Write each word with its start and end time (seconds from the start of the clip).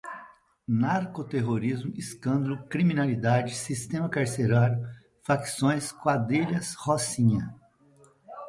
narcoterrorismo, 0.67 1.93
escândalo, 1.95 2.65
criminalidade, 2.67 3.53
sistema 3.55 4.09
carcerário, 4.09 4.83
facções, 5.21 5.91
quadrilhas, 5.91 6.73
rocinha 6.73 7.53